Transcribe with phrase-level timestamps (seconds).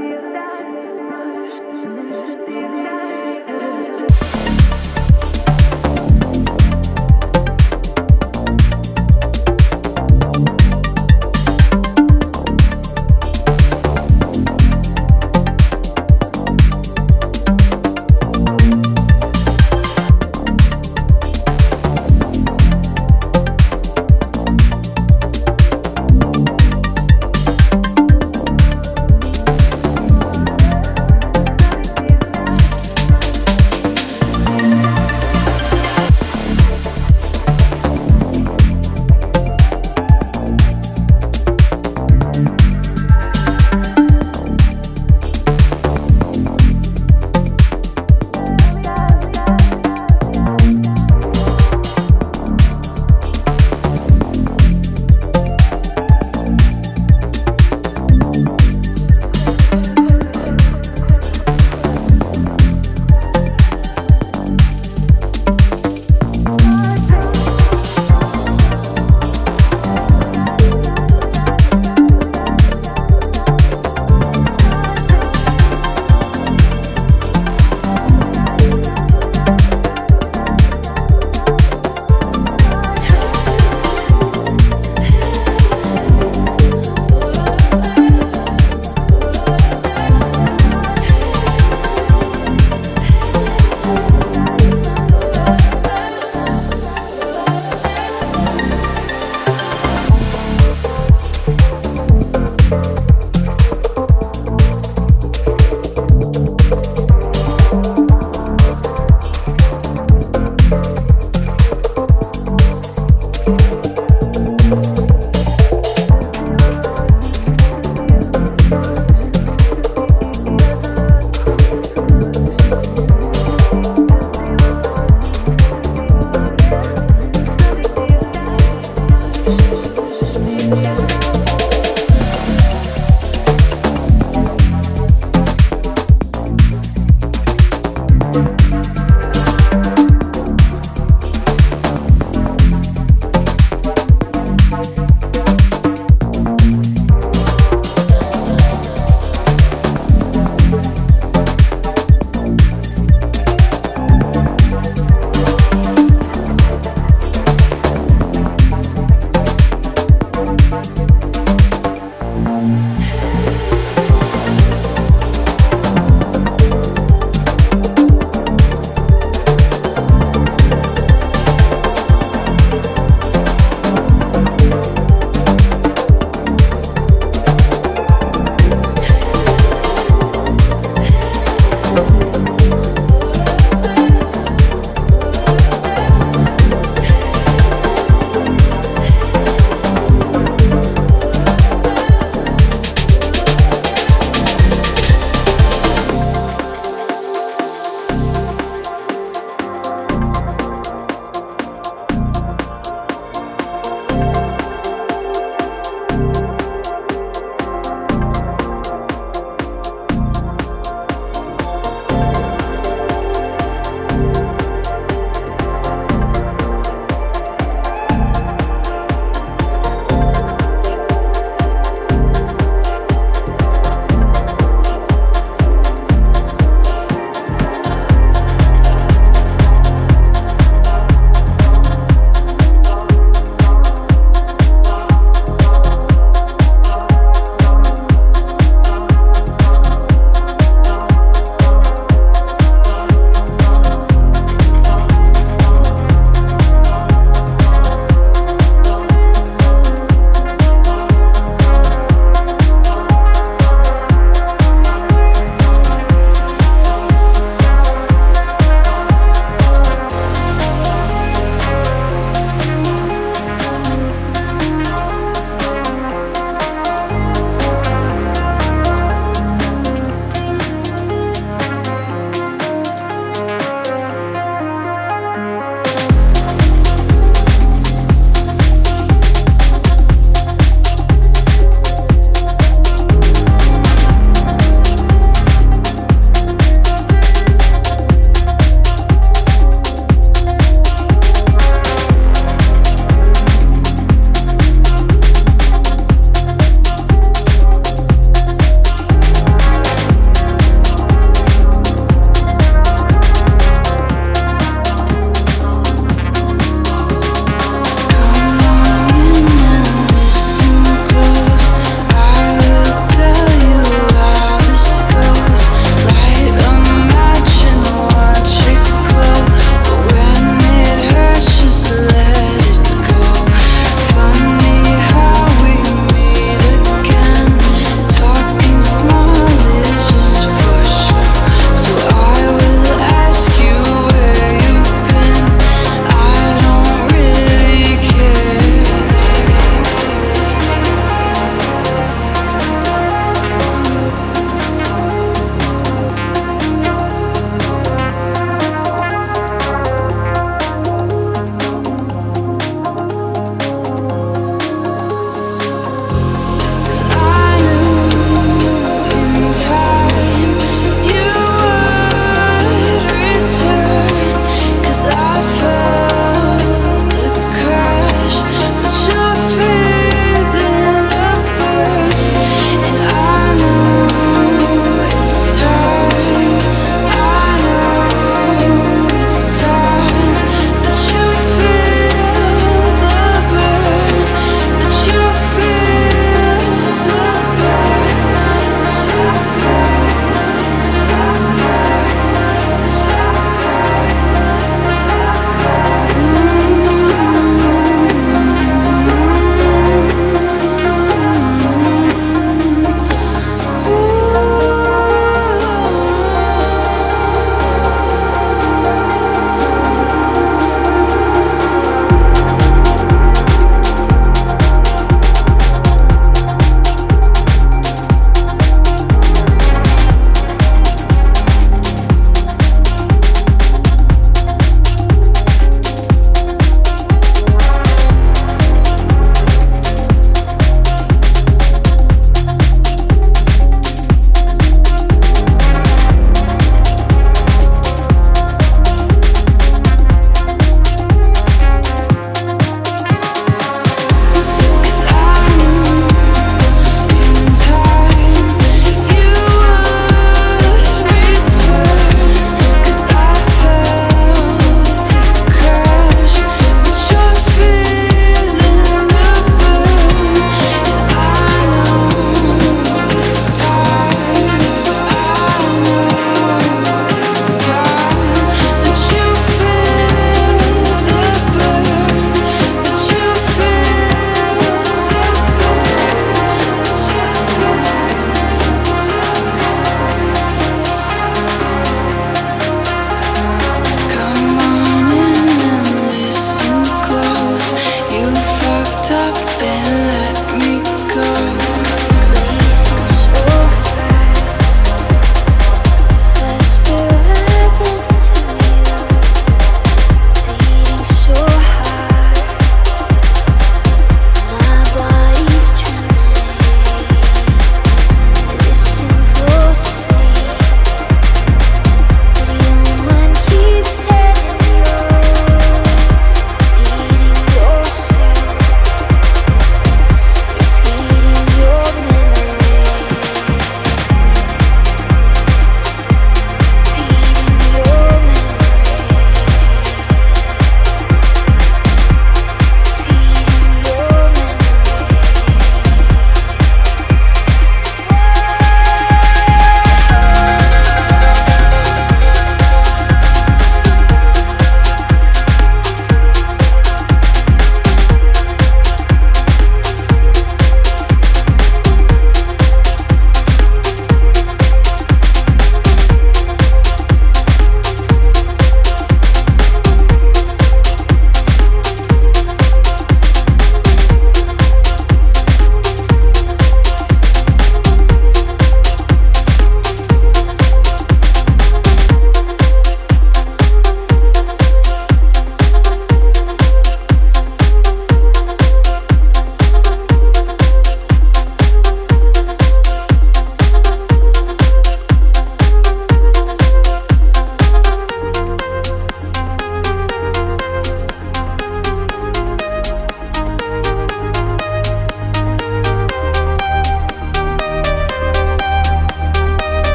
[0.00, 0.29] see the